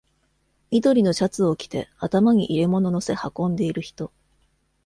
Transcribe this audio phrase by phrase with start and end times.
[0.71, 4.11] 緑のシャツを着て、頭に入れ物載せ運んでいる人。